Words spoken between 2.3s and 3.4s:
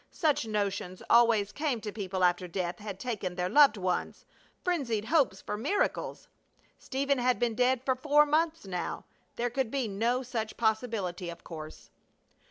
death had taken